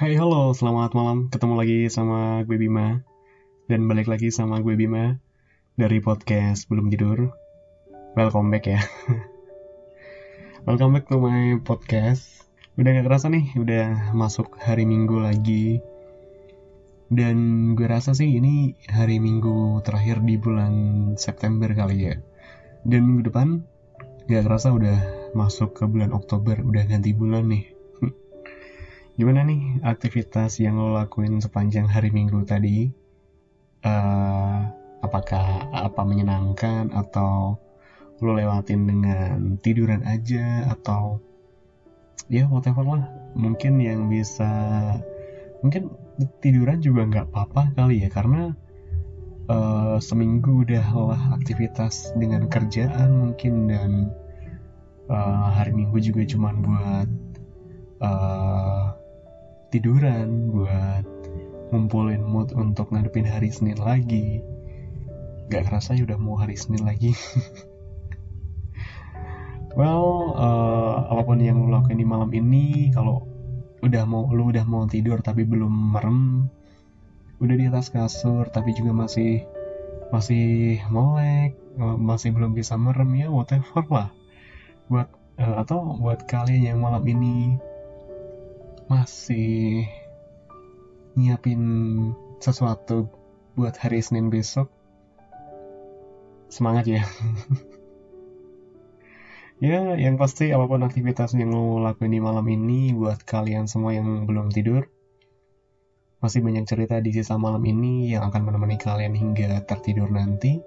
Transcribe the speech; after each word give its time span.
Hai 0.00 0.16
halo, 0.16 0.56
selamat 0.56 0.96
malam. 0.96 1.28
Ketemu 1.28 1.60
lagi 1.60 1.78
sama 1.92 2.40
gue 2.48 2.56
Bima. 2.56 3.04
Dan 3.68 3.84
balik 3.84 4.08
lagi 4.08 4.32
sama 4.32 4.56
gue 4.64 4.72
Bima 4.72 5.20
dari 5.76 6.00
podcast 6.00 6.64
Belum 6.72 6.88
Tidur. 6.88 7.28
Welcome 8.16 8.48
back 8.48 8.64
ya. 8.64 8.80
Welcome 10.64 10.96
back 10.96 11.04
to 11.12 11.20
my 11.20 11.60
podcast. 11.60 12.48
Udah 12.80 12.96
gak 12.96 13.12
kerasa 13.12 13.28
nih, 13.28 13.52
udah 13.60 14.16
masuk 14.16 14.56
hari 14.56 14.88
Minggu 14.88 15.20
lagi. 15.20 15.84
Dan 17.12 17.36
gue 17.76 17.84
rasa 17.84 18.16
sih 18.16 18.40
ini 18.40 18.80
hari 18.88 19.20
Minggu 19.20 19.84
terakhir 19.84 20.24
di 20.24 20.40
bulan 20.40 20.72
September 21.20 21.68
kali 21.76 22.08
ya. 22.08 22.16
Dan 22.88 23.04
minggu 23.04 23.28
depan 23.28 23.60
gak 24.32 24.48
kerasa 24.48 24.72
udah 24.72 24.96
masuk 25.36 25.76
ke 25.76 25.84
bulan 25.84 26.16
Oktober, 26.16 26.56
udah 26.56 26.88
ganti 26.88 27.12
bulan 27.12 27.52
nih. 27.52 27.69
Gimana 29.20 29.44
nih 29.44 29.84
aktivitas 29.84 30.64
yang 30.64 30.80
lo 30.80 30.96
lakuin 30.96 31.44
sepanjang 31.44 31.84
hari 31.84 32.08
Minggu 32.08 32.40
tadi? 32.48 32.88
Uh, 33.84 34.64
apakah 35.04 35.68
apa 35.76 36.08
menyenangkan 36.08 36.88
atau 36.88 37.60
lo 38.24 38.32
lewatin 38.32 38.88
dengan 38.88 39.60
tiduran 39.60 40.08
aja 40.08 40.72
atau 40.72 41.20
ya 42.32 42.48
whatever 42.48 42.80
lah 42.80 43.12
mungkin 43.36 43.84
yang 43.84 44.08
bisa 44.08 44.48
mungkin 45.60 45.92
tiduran 46.40 46.80
juga 46.80 47.04
nggak 47.04 47.28
apa-apa 47.28 47.76
kali 47.76 48.00
ya 48.00 48.08
karena 48.08 48.56
uh, 49.52 50.00
seminggu 50.00 50.64
udah 50.64 50.96
lah 50.96 51.36
aktivitas 51.36 52.16
dengan 52.16 52.48
kerjaan 52.48 53.20
mungkin 53.20 53.68
dan 53.68 54.16
uh, 55.12 55.52
hari 55.60 55.76
minggu 55.76 56.00
juga 56.00 56.24
cuman 56.24 56.54
buat 56.64 57.08
uh, 58.00 58.89
tiduran 59.70 60.50
buat 60.50 61.06
ngumpulin 61.70 62.26
mood 62.26 62.50
untuk 62.58 62.90
ngadepin 62.90 63.26
hari 63.26 63.54
Senin 63.54 63.78
lagi. 63.78 64.42
Gak 65.50 65.70
kerasa 65.70 65.94
ya 65.94 66.02
udah 66.06 66.18
mau 66.18 66.34
hari 66.38 66.58
Senin 66.58 66.82
lagi. 66.82 67.14
Well 69.78 70.34
uh, 70.34 71.14
apa 71.14 71.22
pun 71.22 71.38
yang 71.38 71.62
lo 71.62 71.70
lakuin 71.70 72.02
di 72.02 72.02
malam 72.02 72.26
ini 72.34 72.90
kalau 72.90 73.22
udah 73.86 74.02
mau 74.02 74.26
lu 74.34 74.50
udah 74.50 74.66
mau 74.66 74.82
tidur 74.90 75.22
tapi 75.22 75.46
belum 75.46 75.94
merem 75.94 76.50
udah 77.38 77.54
di 77.54 77.70
atas 77.70 77.94
kasur 77.94 78.50
tapi 78.50 78.74
juga 78.74 78.90
masih 78.92 79.46
masih 80.10 80.82
melek 80.90 81.54
eh, 81.78 81.96
masih 82.02 82.34
belum 82.34 82.52
bisa 82.52 82.74
merem 82.74 83.14
ya 83.14 83.30
whatever 83.30 83.86
lah. 83.94 84.10
Buat 84.90 85.06
uh, 85.38 85.62
atau 85.62 85.96
buat 86.02 86.26
kalian 86.26 86.74
yang 86.74 86.78
malam 86.82 87.06
ini 87.06 87.62
masih 88.90 89.86
nyiapin 91.14 91.62
sesuatu 92.42 93.06
buat 93.54 93.78
hari 93.78 94.02
Senin 94.02 94.34
besok 94.34 94.66
semangat 96.50 96.90
ya. 96.90 97.06
Ya 99.60 99.92
yang 99.92 100.16
pasti 100.16 100.56
apa 100.56 100.64
pun 100.64 100.80
aktivitas 100.80 101.36
yang 101.36 101.52
lo 101.52 101.84
lakuin 101.84 102.16
di 102.16 102.20
malam 102.24 102.48
ini 102.48 102.96
buat 102.96 103.20
kalian 103.28 103.68
semua 103.68 103.92
yang 103.92 104.24
belum 104.24 104.48
tidur 104.48 104.88
masih 106.24 106.40
banyak 106.40 106.64
cerita 106.64 106.96
di 106.96 107.12
sisa 107.12 107.36
malam 107.36 107.60
ini 107.68 108.08
yang 108.08 108.24
akan 108.24 108.48
menemani 108.48 108.80
kalian 108.80 109.12
hingga 109.12 109.60
tertidur 109.68 110.08
nanti. 110.08 110.64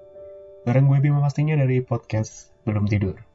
Bareng 0.61 0.85
gue 0.85 1.01
Bima 1.01 1.25
pastinya 1.25 1.57
dari 1.57 1.81
podcast 1.81 2.53
belum 2.69 2.85
tidur 2.85 3.32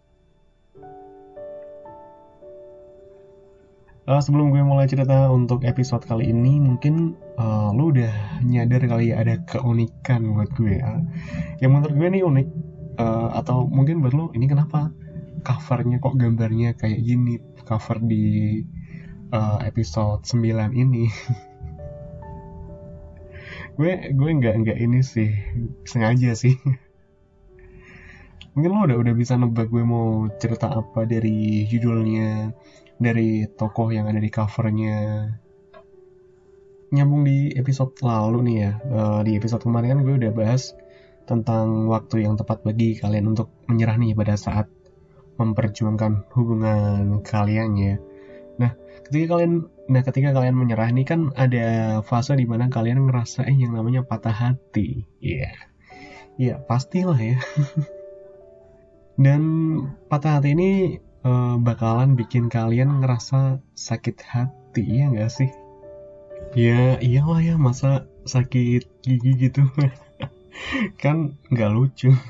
Uh, 4.08 4.24
sebelum 4.24 4.48
gue 4.48 4.64
mulai 4.64 4.88
cerita 4.88 5.28
untuk 5.28 5.68
episode 5.68 6.00
kali 6.00 6.32
ini, 6.32 6.56
mungkin 6.56 7.12
uh, 7.36 7.76
lo 7.76 7.92
udah 7.92 8.40
nyadar 8.40 8.80
kali 8.88 9.12
ya 9.12 9.20
ada 9.20 9.36
keunikan 9.44 10.32
buat 10.32 10.48
gue 10.56 10.80
ya. 10.80 11.04
Yang 11.60 11.70
menurut 11.76 11.94
gue 12.00 12.08
nih 12.16 12.22
unik, 12.24 12.48
uh, 12.96 13.36
atau 13.36 13.68
mungkin 13.68 14.00
buat 14.00 14.16
lo 14.16 14.32
ini 14.32 14.48
kenapa 14.48 14.96
covernya 15.44 16.00
kok 16.00 16.16
gambarnya 16.16 16.72
kayak 16.80 17.04
gini, 17.04 17.36
cover 17.68 18.00
di 18.00 18.64
uh, 19.28 19.60
episode 19.60 20.24
9 20.24 20.72
ini. 20.72 21.12
gue 23.76 23.92
gue 24.16 24.30
nggak 24.40 24.54
nggak 24.64 24.78
ini 24.88 25.04
sih 25.04 25.36
sengaja 25.84 26.32
sih. 26.32 26.56
mungkin 28.58 28.74
lo 28.74 28.90
udah 28.90 28.98
udah 28.98 29.14
bisa 29.14 29.38
nebak 29.38 29.70
gue 29.70 29.86
mau 29.86 30.26
cerita 30.42 30.66
apa 30.66 31.06
dari 31.06 31.62
judulnya 31.70 32.50
dari 32.98 33.46
tokoh 33.46 33.94
yang 33.94 34.10
ada 34.10 34.18
di 34.18 34.26
covernya. 34.34 34.98
Nyambung 36.90 37.22
di 37.22 37.54
episode 37.54 37.94
lalu 38.02 38.50
nih 38.50 38.56
ya 38.58 38.72
uh, 38.82 39.20
di 39.22 39.38
episode 39.38 39.62
kemarin 39.62 39.94
kan 39.94 40.00
gue 40.02 40.14
udah 40.18 40.34
bahas 40.34 40.74
tentang 41.22 41.86
waktu 41.86 42.26
yang 42.26 42.34
tepat 42.34 42.66
bagi 42.66 42.98
kalian 42.98 43.30
untuk 43.30 43.54
menyerah 43.70 43.94
nih 43.94 44.18
pada 44.18 44.34
saat 44.34 44.66
memperjuangkan 45.38 46.26
hubungan 46.34 47.22
kalian 47.22 47.78
ya. 47.78 47.94
Nah 48.58 48.74
ketika 49.06 49.38
kalian 49.38 49.70
nah 49.86 50.02
ketika 50.02 50.34
kalian 50.34 50.58
menyerah 50.58 50.90
nih 50.90 51.06
kan 51.06 51.30
ada 51.38 52.02
fase 52.02 52.34
di 52.34 52.42
mana 52.42 52.66
kalian 52.66 53.06
ngerasain 53.06 53.54
yang 53.54 53.70
namanya 53.70 54.02
patah 54.02 54.34
hati. 54.34 55.06
Iya. 55.22 55.46
Yeah. 55.46 55.54
iya 56.38 56.48
yeah, 56.50 56.58
pastilah 56.66 57.18
ya 57.22 57.38
dan 59.18 59.42
patah 60.06 60.38
hati 60.38 60.54
ini 60.54 60.70
uh, 61.26 61.58
bakalan 61.58 62.14
bikin 62.14 62.46
kalian 62.46 63.02
ngerasa 63.02 63.58
sakit 63.74 64.22
hati 64.22 64.86
ya 64.86 65.10
nggak 65.10 65.28
sih? 65.28 65.50
Ya 66.54 66.96
iyalah 67.02 67.42
ya 67.42 67.54
masa 67.58 68.06
sakit 68.24 68.86
gigi 69.02 69.50
gitu 69.50 69.66
kan 71.02 71.34
nggak 71.50 71.70
lucu. 71.74 72.14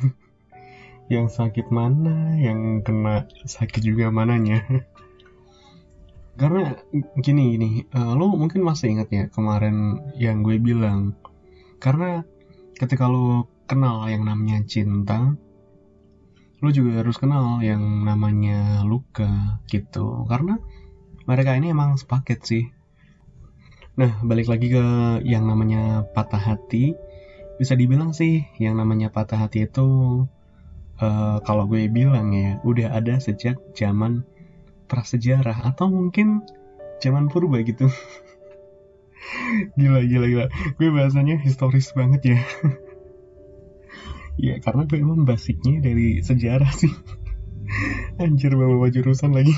yang 1.12 1.32
sakit 1.32 1.72
mana, 1.72 2.36
yang 2.36 2.84
kena 2.84 3.24
sakit 3.48 3.80
juga 3.80 4.12
mananya. 4.12 4.60
Karena 6.40 6.76
gini 7.18 7.56
gini, 7.56 7.70
uh, 7.96 8.14
lo 8.14 8.30
mungkin 8.36 8.62
masih 8.62 8.94
ingat 8.94 9.08
ya 9.10 9.24
kemarin 9.32 9.98
yang 10.20 10.44
gue 10.44 10.60
bilang. 10.60 11.16
Karena 11.80 12.22
ketika 12.76 13.08
lo 13.08 13.48
kenal 13.66 14.06
yang 14.06 14.28
namanya 14.28 14.62
cinta, 14.68 15.34
lo 16.58 16.74
juga 16.74 17.02
harus 17.02 17.14
kenal 17.14 17.62
yang 17.62 18.02
namanya 18.02 18.82
luka 18.82 19.62
gitu. 19.70 20.26
Karena 20.26 20.58
mereka 21.28 21.54
ini 21.54 21.70
emang 21.70 21.94
sepaket 21.94 22.40
sih. 22.42 22.64
Nah 23.98 24.18
balik 24.26 24.50
lagi 24.50 24.70
ke 24.70 24.84
yang 25.22 25.46
namanya 25.46 26.02
patah 26.14 26.40
hati. 26.40 26.98
Bisa 27.58 27.74
dibilang 27.74 28.14
sih 28.14 28.46
yang 28.58 28.78
namanya 28.78 29.10
patah 29.10 29.46
hati 29.46 29.66
itu 29.66 29.86
uh, 31.02 31.38
kalau 31.42 31.66
gue 31.66 31.86
bilang 31.90 32.30
ya 32.34 32.62
udah 32.62 32.94
ada 32.94 33.18
sejak 33.18 33.58
zaman 33.74 34.22
prasejarah 34.86 35.66
atau 35.66 35.90
mungkin 35.90 36.42
zaman 36.98 37.30
purba 37.30 37.62
gitu. 37.62 37.90
Gila 39.78 40.02
gila 40.06 40.26
gila. 40.26 40.46
Gue 40.78 40.88
bahasanya 40.90 41.38
historis 41.42 41.90
banget 41.94 42.34
ya 42.34 42.38
ya 44.38 44.62
karena 44.62 44.86
gue 44.86 44.98
emang 45.02 45.26
basicnya 45.26 45.82
dari 45.82 46.22
sejarah 46.22 46.70
sih. 46.70 46.94
Anjir 48.22 48.54
bawa 48.54 48.88
jurusan 48.88 49.34
lagi. 49.34 49.52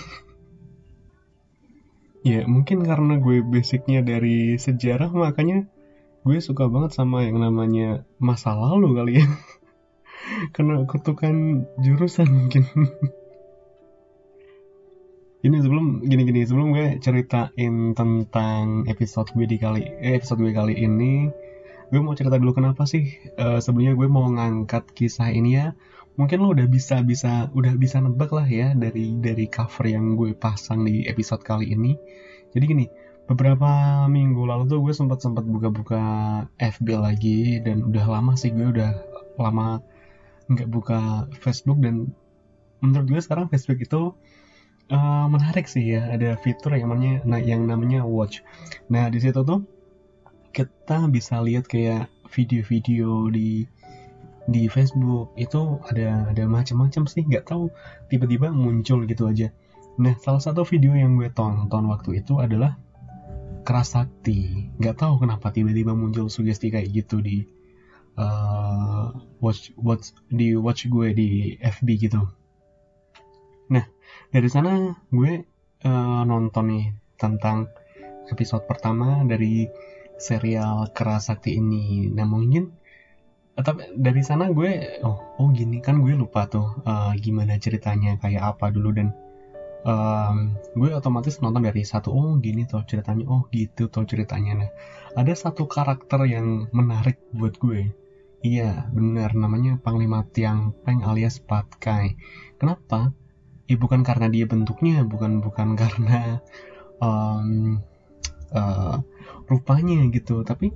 Ya 2.25 2.45
mungkin 2.45 2.85
karena 2.85 3.17
gue 3.21 3.41
basicnya 3.45 4.04
dari 4.04 4.57
sejarah 4.57 5.13
makanya 5.13 5.69
gue 6.21 6.37
suka 6.41 6.69
banget 6.69 6.93
sama 6.93 7.25
yang 7.25 7.41
namanya 7.41 8.04
masa 8.21 8.53
lalu 8.57 8.97
kali 8.97 9.13
ya. 9.21 9.27
Karena 10.54 10.84
kutukan 10.84 11.65
jurusan 11.81 12.28
mungkin. 12.28 12.65
Ini 15.41 15.57
sebelum 15.65 16.04
gini-gini 16.04 16.45
sebelum 16.45 16.77
gue 16.77 17.01
ceritain 17.01 17.97
tentang 17.97 18.84
episode 18.84 19.33
gue 19.33 19.49
di 19.49 19.57
kali 19.57 19.81
eh, 19.81 20.21
episode 20.21 20.45
gue 20.45 20.53
kali 20.53 20.77
ini 20.77 21.33
gue 21.91 22.01
mau 22.01 22.15
cerita 22.15 22.39
dulu 22.39 22.54
kenapa 22.54 22.87
sih 22.87 23.10
uh, 23.34 23.59
sebelumnya 23.59 23.98
gue 23.98 24.07
mau 24.07 24.31
ngangkat 24.31 24.95
kisah 24.95 25.34
ini 25.34 25.59
ya. 25.59 25.66
Mungkin 26.15 26.42
lo 26.42 26.54
udah 26.54 26.66
bisa 26.71 27.03
bisa 27.03 27.51
udah 27.51 27.75
bisa 27.75 27.98
nebak 27.98 28.31
lah 28.31 28.47
ya 28.47 28.72
dari 28.78 29.19
dari 29.19 29.51
cover 29.51 29.91
yang 29.91 30.15
gue 30.15 30.34
pasang 30.39 30.87
di 30.87 31.07
episode 31.10 31.42
kali 31.42 31.75
ini. 31.75 31.98
Jadi 32.54 32.65
gini 32.66 32.87
beberapa 33.27 34.07
minggu 34.10 34.42
lalu 34.42 34.71
tuh 34.71 34.78
gue 34.83 34.95
sempat 34.95 35.22
sempat 35.22 35.47
buka-buka 35.47 36.03
FB 36.59 36.87
lagi 36.98 37.63
dan 37.63 37.87
udah 37.87 38.07
lama 38.07 38.34
sih 38.34 38.51
gue 38.51 38.71
udah 38.71 38.91
lama 39.39 39.83
nggak 40.51 40.66
buka 40.66 41.31
Facebook 41.39 41.78
dan 41.78 42.10
menurut 42.83 43.07
gue 43.07 43.21
sekarang 43.22 43.47
Facebook 43.47 43.78
itu 43.83 44.15
uh, 44.95 45.27
menarik 45.27 45.66
sih 45.66 45.98
ya. 45.98 46.07
Ada 46.10 46.39
fitur 46.39 46.75
yang 46.78 46.91
namanya 46.91 47.22
nah, 47.27 47.41
yang 47.42 47.66
namanya 47.66 48.07
watch. 48.07 48.42
Nah 48.91 49.10
di 49.10 49.19
situ 49.19 49.42
tuh 49.42 49.79
kita 50.51 51.07
bisa 51.11 51.39
lihat 51.43 51.67
kayak 51.71 52.11
video-video 52.31 53.31
di 53.31 53.67
di 54.51 54.67
Facebook. 54.67 55.35
Itu 55.39 55.79
ada 55.87 56.31
ada 56.31 56.45
macam-macam 56.47 57.07
sih 57.07 57.23
nggak 57.27 57.47
tahu. 57.47 57.71
Tiba-tiba 58.11 58.51
muncul 58.51 59.07
gitu 59.07 59.31
aja. 59.31 59.51
Nah 60.01 60.15
salah 60.19 60.43
satu 60.43 60.63
video 60.67 60.95
yang 60.97 61.19
gue 61.19 61.31
tonton 61.35 61.91
waktu 61.91 62.25
itu 62.25 62.41
adalah 62.41 62.79
kerasakti 63.61 64.73
nggak 64.81 64.97
tahu 64.97 65.21
kenapa 65.21 65.53
tiba-tiba 65.53 65.93
muncul 65.93 66.33
sugesti 66.33 66.73
kayak 66.73 66.91
gitu 66.97 67.21
di 67.21 67.45
uh, 68.17 69.13
watch 69.45 69.71
watch 69.77 70.17
di 70.33 70.57
watch 70.57 70.89
gue 70.89 71.13
di 71.13 71.29
FB 71.61 71.89
gitu. 72.01 72.25
Nah 73.71 73.85
dari 74.33 74.49
sana 74.49 74.97
gue 75.13 75.33
uh, 75.85 76.23
nonton 76.25 76.65
nih 76.73 76.87
tentang 77.21 77.69
episode 78.33 78.65
pertama 78.65 79.21
dari 79.27 79.69
serial 80.21 80.93
kerasakti 80.93 81.57
ini. 81.57 82.13
Nah 82.13 82.28
mungkin 82.28 82.77
tapi 83.61 83.93
dari 83.93 84.22
sana 84.25 84.49
gue 84.49 85.03
oh 85.05 85.37
oh 85.37 85.49
gini 85.53 85.83
kan 85.84 86.01
gue 86.01 86.17
lupa 86.17 86.49
tuh 86.49 86.81
uh, 86.87 87.13
gimana 87.19 87.61
ceritanya 87.61 88.17
kayak 88.17 88.57
apa 88.57 88.72
dulu 88.72 88.89
dan 88.95 89.13
um, 89.84 90.57
gue 90.77 90.91
otomatis 90.97 91.41
nonton 91.45 91.69
dari 91.69 91.84
satu 91.84 92.09
oh 92.15 92.41
gini 92.41 92.65
tuh 92.65 92.84
ceritanya 92.89 93.25
oh 93.28 93.49
gitu 93.53 93.89
tuh 93.93 94.05
ceritanya. 94.09 94.65
Nah 94.65 94.71
ada 95.17 95.33
satu 95.34 95.67
karakter 95.69 96.25
yang 96.28 96.69
menarik 96.73 97.21
buat 97.37 97.57
gue. 97.61 97.93
Iya 98.41 98.89
benar 98.97 99.37
namanya 99.37 99.77
Panglima 99.77 100.25
Tiang 100.25 100.73
Peng 100.81 101.05
alias 101.05 101.45
Patkai 101.45 102.16
kenapa? 102.57 103.13
Ya 103.69 103.77
bukan 103.77 104.01
karena 104.01 104.33
dia 104.33 104.49
bentuknya 104.49 105.05
bukan 105.05 105.45
bukan 105.45 105.77
karena 105.81 106.41
um, 107.05 107.81
uh, 108.55 109.03
rupanya 109.51 110.07
gitu. 110.11 110.43
Tapi 110.43 110.73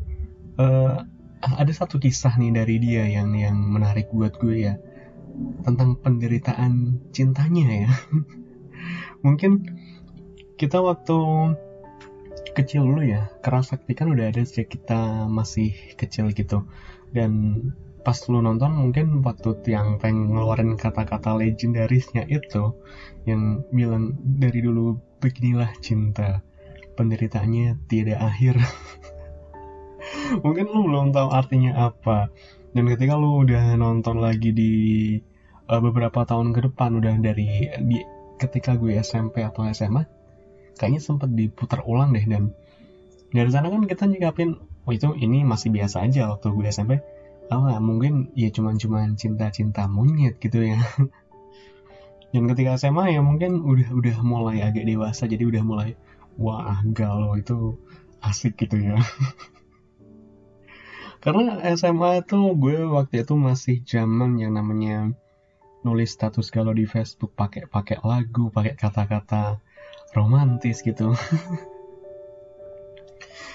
uh, 0.59 1.05
ada 1.45 1.73
satu 1.73 2.01
kisah 2.01 2.35
nih 2.41 2.53
dari 2.57 2.77
dia 2.81 3.05
yang 3.05 3.37
yang 3.37 3.57
menarik 3.57 4.09
buat 4.11 4.37
gue 4.41 4.71
ya. 4.71 4.75
Tentang 5.67 5.99
penderitaan 5.99 7.03
cintanya 7.11 7.89
ya. 7.89 7.91
Mungkin 9.25 9.67
kita 10.55 10.79
waktu 10.79 11.19
kecil 12.55 12.87
dulu 12.87 13.03
ya 13.03 13.35
keras 13.43 13.75
sakti 13.75 13.99
kan 13.99 14.15
udah 14.15 14.31
ada 14.31 14.47
sejak 14.47 14.71
kita 14.79 15.27
masih 15.27 15.75
kecil 15.99 16.31
gitu. 16.31 16.63
Dan 17.11 17.61
pas 18.05 18.21
lu 18.29 18.45
nonton 18.45 18.69
mungkin 18.77 19.25
waktu 19.25 19.65
tiang 19.65 19.97
peng 19.97 20.29
ngeluarin 20.29 20.77
kata-kata 20.77 21.41
legendarisnya 21.41 22.29
itu 22.29 22.77
yang 23.25 23.65
bilang 23.73 24.13
dari 24.21 24.61
dulu 24.61 25.01
beginilah 25.25 25.73
cinta 25.81 26.45
penderitaannya 26.95 27.87
tidak 27.91 28.19
akhir. 28.19 28.59
Mungkin 30.45 30.67
lu 30.71 30.87
belum 30.89 31.11
tahu 31.11 31.29
artinya 31.31 31.91
apa. 31.91 32.31
Dan 32.75 32.91
ketika 32.91 33.15
lu 33.15 33.47
udah 33.47 33.79
nonton 33.79 34.19
lagi 34.19 34.51
di 34.51 34.73
uh, 35.71 35.81
beberapa 35.81 36.27
tahun 36.27 36.51
ke 36.51 36.71
depan 36.71 36.99
udah 36.99 37.15
dari 37.23 37.71
di 37.87 38.03
ketika 38.35 38.75
gue 38.75 38.99
SMP 38.99 39.47
atau 39.47 39.63
SMA 39.71 40.03
kayaknya 40.75 41.01
sempat 41.01 41.31
diputar 41.31 41.87
ulang 41.87 42.11
deh. 42.11 42.27
Dan 42.27 42.51
dari 43.31 43.51
sana 43.51 43.71
kan 43.71 43.87
kita 43.87 44.11
nyikapin 44.11 44.59
oh 44.59 44.93
itu 44.93 45.15
ini 45.15 45.47
masih 45.47 45.71
biasa 45.71 46.03
aja 46.03 46.35
waktu 46.35 46.51
gue 46.51 46.67
SMP 46.69 46.99
oh 47.53 47.69
mungkin 47.81 48.33
ya 48.33 48.49
cuman-cuman 48.49 49.15
cinta-cinta 49.15 49.87
monyet 49.87 50.41
gitu 50.43 50.65
ya. 50.65 50.81
Dan 52.35 52.51
ketika 52.51 52.75
SMA 52.75 53.15
ya 53.15 53.23
mungkin 53.23 53.63
udah 53.63 53.95
udah 53.95 54.17
mulai 54.27 54.67
agak 54.67 54.83
dewasa 54.83 55.31
jadi 55.31 55.47
udah 55.47 55.63
mulai 55.63 55.95
wah 56.41 56.81
galau 56.91 57.39
itu 57.39 57.79
asik 58.25 58.67
gitu 58.67 58.81
ya 58.81 58.99
karena 61.25 61.57
SMA 61.73 62.21
tuh 62.29 62.53
gue 62.53 62.85
waktu 62.85 63.25
itu 63.25 63.33
masih 63.33 63.81
zaman 63.89 64.37
yang 64.37 64.61
namanya 64.61 65.17
nulis 65.85 66.17
status 66.17 66.49
galau 66.49 66.73
di 66.73 66.89
Facebook 66.89 67.37
pakai 67.37 67.69
pakai 67.69 68.01
lagu, 68.01 68.49
pakai 68.49 68.73
kata-kata 68.73 69.61
romantis 70.17 70.81
gitu. 70.81 71.13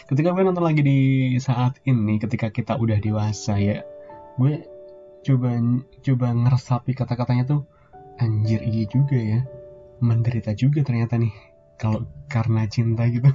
ketika 0.10 0.34
gue 0.34 0.44
nonton 0.46 0.66
lagi 0.66 0.82
di 0.86 1.00
saat 1.42 1.82
ini, 1.90 2.22
ketika 2.22 2.54
kita 2.54 2.78
udah 2.78 3.02
dewasa 3.02 3.58
ya, 3.58 3.82
gue 4.38 4.62
coba 5.26 5.58
coba 6.06 6.28
ngeresapi 6.34 6.94
kata-katanya 6.94 7.44
tuh 7.50 7.62
anjir 8.22 8.62
iya 8.62 8.86
juga 8.86 9.18
ya, 9.18 9.42
menderita 10.02 10.54
juga 10.54 10.86
ternyata 10.86 11.18
nih 11.18 11.34
kalau 11.80 12.06
karena 12.28 12.68
cinta 12.68 13.08
gitu. 13.08 13.32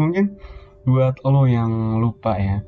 Mungkin 0.00 0.40
buat 0.88 1.20
lo 1.22 1.44
yang 1.44 2.00
lupa 2.00 2.40
ya, 2.40 2.64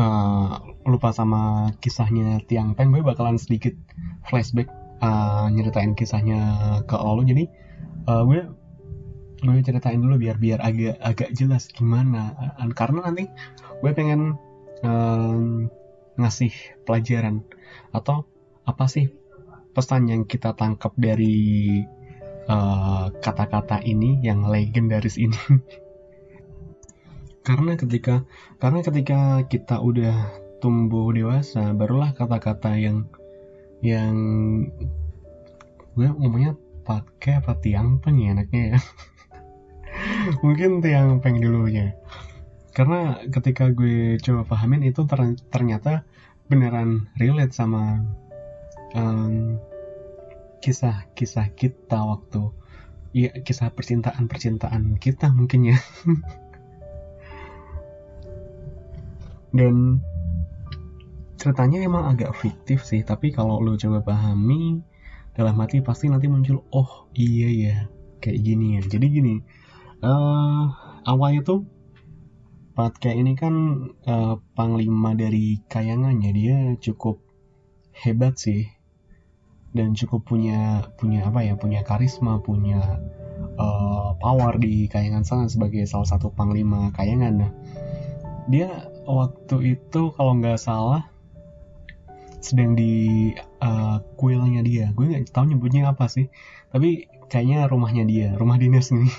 uh, 0.00 0.56
lupa 0.88 1.12
sama 1.12 1.74
kisahnya 1.82 2.40
Tiang 2.48 2.72
Peng 2.72 2.94
gue 2.94 3.04
bakalan 3.04 3.36
sedikit 3.36 3.76
flashback 4.24 4.72
uh, 5.04 5.52
nyeritain 5.52 5.92
kisahnya 5.92 6.40
ke 6.88 6.96
lo. 6.96 7.20
Jadi 7.20 7.44
uh, 8.08 8.24
gue 8.24 8.40
gue 9.44 9.60
ceritain 9.60 10.00
dulu 10.00 10.16
biar 10.16 10.40
biar 10.40 10.64
agak 10.64 10.96
agak 11.04 11.30
jelas 11.36 11.68
gimana. 11.68 12.32
Uh, 12.56 12.72
karena 12.72 13.12
nanti 13.12 13.28
gue 13.84 13.92
pengen 13.92 14.40
uh, 14.80 15.68
ngasih 16.16 16.52
pelajaran 16.88 17.44
atau 17.92 18.24
apa 18.64 18.88
sih 18.88 19.12
pesan 19.76 20.08
yang 20.08 20.24
kita 20.24 20.56
tangkap 20.56 20.96
dari 20.96 21.84
kata-kata 23.20 23.82
uh, 23.82 23.84
ini 23.84 24.22
yang 24.22 24.46
legendaris 24.46 25.18
ini. 25.18 25.36
Karena 27.46 27.78
ketika 27.78 28.26
karena 28.58 28.82
ketika 28.82 29.46
kita 29.46 29.78
udah 29.78 30.34
tumbuh 30.58 31.14
dewasa 31.14 31.70
barulah 31.78 32.10
kata-kata 32.10 32.74
yang 32.74 33.06
yang 33.86 34.16
gue 35.94 36.08
ngomongnya 36.10 36.58
pakai 36.82 37.38
apa 37.38 37.54
tiang 37.62 38.02
peng 38.02 38.18
ya 38.18 38.34
enaknya 38.34 38.62
ya? 38.74 38.78
Mungkin 40.42 40.82
tiang 40.82 41.22
peng 41.22 41.38
dulu 41.38 41.70
ya 41.70 41.94
karena 42.76 43.24
ketika 43.32 43.72
gue 43.72 44.20
coba 44.20 44.44
pahamin 44.44 44.84
itu 44.84 45.08
ternyata 45.48 46.04
beneran 46.52 47.08
relate 47.16 47.56
sama 47.56 48.04
um, 48.92 49.56
kisah-kisah 50.60 51.52
kita 51.52 52.00
waktu 52.00 52.48
ya 53.16 53.32
kisah 53.40 53.72
percintaan 53.72 54.28
percintaan 54.28 55.00
kita 55.00 55.32
mungkin 55.32 55.72
ya. 55.72 55.80
Dan 59.56 60.04
ceritanya 61.40 61.80
emang 61.80 62.12
agak 62.12 62.36
fiktif 62.36 62.84
sih 62.84 63.00
tapi 63.00 63.32
kalau 63.32 63.64
lo 63.64 63.80
coba 63.80 64.04
pahami 64.04 64.84
dalam 65.36 65.60
hati 65.60 65.84
pasti 65.84 66.08
nanti 66.08 66.28
muncul 66.28 66.64
oh 66.72 67.08
iya 67.16 67.48
ya 67.48 67.76
kayak 68.20 68.44
gini 68.44 68.76
ya. 68.76 68.80
Jadi 68.84 69.06
gini 69.08 69.40
uh, 70.04 70.68
awalnya 71.08 71.40
tuh 71.40 71.64
kayak 72.76 73.16
ini 73.16 73.32
kan 73.32 73.54
uh, 74.04 74.36
panglima 74.52 75.16
dari 75.16 75.64
kayangannya 75.72 76.30
dia 76.36 76.76
cukup 76.76 77.24
hebat 77.96 78.36
sih 78.36 78.75
dan 79.76 79.92
cukup 79.92 80.24
punya 80.24 80.88
punya 80.96 81.28
apa 81.28 81.44
ya 81.44 81.54
punya 81.54 81.84
karisma 81.84 82.40
punya 82.40 82.98
uh, 83.60 84.16
power 84.16 84.56
di 84.56 84.88
kayangan 84.88 85.22
sana 85.22 85.44
sebagai 85.46 85.84
salah 85.84 86.08
satu 86.08 86.32
panglima 86.32 86.90
kayangan. 86.96 87.34
Nah 87.44 87.52
dia 88.48 88.88
waktu 89.04 89.78
itu 89.78 90.10
kalau 90.16 90.38
nggak 90.40 90.56
salah 90.58 91.04
sedang 92.40 92.72
di 92.78 93.34
uh, 93.60 94.00
kuilnya 94.16 94.64
dia. 94.64 94.90
Gue 94.96 95.12
nggak 95.12 95.30
tahu 95.30 95.52
nyebutnya 95.52 95.92
apa 95.92 96.08
sih 96.08 96.32
tapi 96.72 97.08
kayaknya 97.28 97.68
rumahnya 97.68 98.04
dia 98.06 98.28
rumah 98.34 98.58
dinas 98.58 98.90
nih 98.90 99.12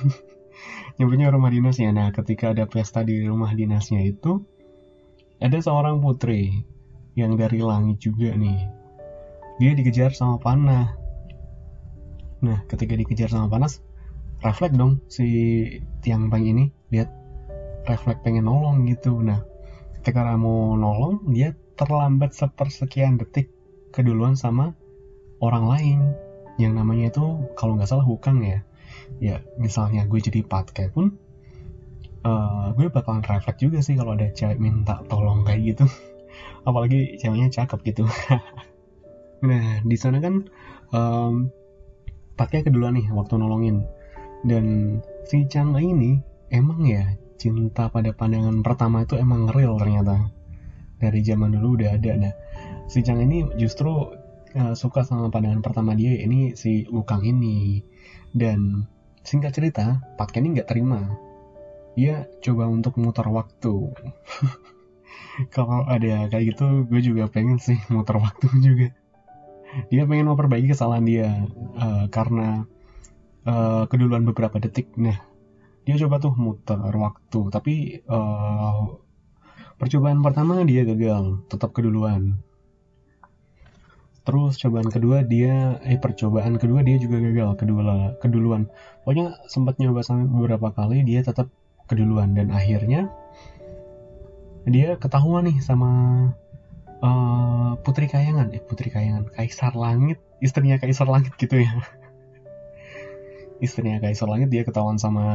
nyebutnya 0.98 1.30
rumah 1.30 1.54
dinasnya. 1.54 1.94
Nah 1.94 2.10
ketika 2.10 2.52
ada 2.52 2.66
pesta 2.66 3.06
di 3.06 3.22
rumah 3.26 3.54
dinasnya 3.54 4.02
itu 4.02 4.42
ada 5.38 5.58
seorang 5.62 6.02
putri 6.02 6.66
yang 7.18 7.34
dari 7.38 7.62
langit 7.62 8.02
juga 8.02 8.34
nih 8.34 8.77
dia 9.58 9.74
dikejar 9.74 10.14
sama 10.14 10.38
panah. 10.38 10.94
Nah 12.46 12.62
ketika 12.70 12.94
dikejar 12.94 13.30
sama 13.34 13.50
panas 13.50 13.82
refleks 14.46 14.78
dong 14.78 15.02
si 15.10 15.26
tiang 16.06 16.30
bang 16.30 16.46
ini. 16.46 16.66
Lihat 16.94 17.10
refleks 17.90 18.22
pengen 18.22 18.46
nolong 18.46 18.86
gitu. 18.86 19.18
Nah 19.18 19.42
ketika 20.00 20.38
mau 20.38 20.78
nolong 20.78 21.34
dia 21.34 21.58
terlambat 21.74 22.38
sepersekian 22.38 23.18
detik 23.18 23.50
keduluan 23.90 24.38
sama 24.38 24.78
orang 25.42 25.66
lain. 25.66 26.00
Yang 26.58 26.74
namanya 26.74 27.06
itu 27.14 27.26
kalau 27.58 27.78
nggak 27.78 27.90
salah 27.90 28.06
hukang 28.06 28.46
ya. 28.46 28.62
Ya 29.18 29.42
misalnya 29.58 30.06
gue 30.06 30.22
jadi 30.22 30.46
patke 30.46 30.90
pun 30.94 31.18
uh, 32.26 32.74
gue 32.78 32.94
bakalan 32.94 33.26
refleks 33.26 33.62
juga 33.62 33.82
sih 33.82 33.98
kalau 33.98 34.14
ada 34.14 34.30
cewek 34.30 34.62
minta 34.62 35.02
tolong 35.10 35.42
kayak 35.42 35.74
gitu. 35.74 35.86
Apalagi 36.70 37.18
ceweknya 37.18 37.50
cakep 37.50 37.80
gitu 37.82 38.04
nah 39.41 39.82
di 39.86 39.98
sana 40.00 40.17
kan 40.17 40.46
um, 40.94 41.51
patke 42.38 42.62
keduluan 42.62 42.96
nih 42.96 43.10
waktu 43.12 43.36
nolongin. 43.36 43.84
Dan 44.46 44.98
si 45.25 45.50
Chang 45.50 45.74
ini 45.75 46.22
emang 46.53 46.86
ya 46.86 47.17
cinta 47.41 47.89
pada 47.89 48.13
pandangan 48.13 48.62
pertama 48.62 49.03
itu 49.03 49.17
emang 49.17 49.50
real 49.50 49.75
ternyata. 49.82 50.29
Dari 51.01 51.20
zaman 51.25 51.58
dulu 51.58 51.82
udah 51.82 51.98
ada. 51.98 52.13
Nah 52.13 52.34
si 52.86 53.01
Chang 53.01 53.20
ini 53.20 53.44
justru 53.58 54.13
uh, 54.53 54.74
suka 54.77 55.01
sama 55.01 55.34
pandangan 55.34 55.65
pertama 55.65 55.98
dia 55.98 56.13
ini 56.22 56.53
si 56.53 56.86
Wukang 56.94 57.25
ini. 57.25 57.82
Dan 58.32 58.86
singkat 59.25 59.58
cerita 59.58 60.06
Pat 60.15 60.29
Kenny 60.29 60.53
nggak 60.53 60.70
terima. 60.70 61.17
Dia 61.98 62.29
coba 62.46 62.70
untuk 62.70 63.01
muter 63.01 63.25
waktu. 63.25 63.74
Kalau 65.56 65.86
ada 65.89 66.29
kayak 66.29 66.53
gitu 66.53 66.86
gue 66.86 67.01
juga 67.01 67.25
pengen 67.29 67.58
sih 67.58 67.77
muter 67.89 68.22
waktu 68.22 68.48
juga 68.62 68.94
dia 69.92 70.04
pengen 70.08 70.32
memperbaiki 70.32 70.72
kesalahan 70.74 71.06
dia 71.06 71.30
uh, 71.78 72.06
karena 72.10 72.66
uh, 73.48 73.84
keduluan 73.88 74.24
beberapa 74.28 74.58
detik. 74.60 74.92
Nah 75.00 75.18
dia 75.88 75.96
coba 76.04 76.20
tuh 76.20 76.36
muter 76.36 76.80
waktu 76.80 77.40
tapi 77.48 78.04
uh, 78.12 79.00
percobaan 79.80 80.20
pertama 80.26 80.66
dia 80.68 80.84
gagal 80.84 81.46
tetap 81.48 81.72
keduluan. 81.72 82.42
Terus 84.28 84.60
cobaan 84.60 84.92
kedua 84.92 85.24
dia 85.24 85.80
eh 85.88 85.96
percobaan 85.96 86.60
kedua 86.60 86.84
dia 86.84 87.00
juga 87.00 87.24
gagal 87.24 87.56
kedua 87.56 88.20
keduluan. 88.20 88.68
Pokoknya 89.08 89.40
sempat 89.48 89.80
nyoba 89.80 90.04
sampai 90.04 90.28
beberapa 90.28 90.76
kali 90.76 91.08
dia 91.08 91.24
tetap 91.24 91.48
keduluan. 91.88 92.36
Dan 92.36 92.52
akhirnya 92.52 93.08
dia 94.68 95.00
ketahuan 95.00 95.48
nih 95.48 95.64
sama 95.64 95.90
uh, 97.01 97.77
Putri 97.82 98.10
Kayangan 98.10 98.54
eh 98.54 98.62
Putri 98.63 98.89
Kayangan 98.89 99.30
Kaisar 99.34 99.74
Langit 99.77 100.22
istrinya 100.42 100.77
Kaisar 100.82 101.10
Langit 101.10 101.34
gitu 101.38 101.62
ya. 101.62 101.72
Istrinya 103.66 104.01
Kaisar 104.01 104.30
Langit 104.30 104.54
dia 104.54 104.63
ketahuan 104.66 105.01
sama 105.01 105.25